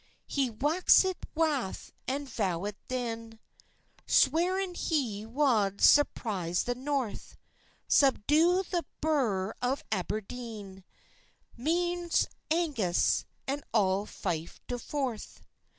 He 0.25 0.49
waxit 0.49 1.25
wrath 1.35 1.91
and 2.07 2.27
vowit 2.27 2.73
tein; 2.89 3.37
Sweirand 4.07 4.75
he 4.89 5.27
wald 5.27 5.77
surpryse 5.77 6.63
the 6.65 6.73
North, 6.73 7.37
Subdew 7.87 8.67
the 8.67 8.83
brugh 8.99 9.53
of 9.61 9.83
Aberdene, 9.91 10.83
Mearns, 11.55 12.25
Angus, 12.49 13.25
and 13.47 13.63
all 13.75 14.07
Fyfe 14.07 14.59
to 14.69 14.79
Forth. 14.79 15.43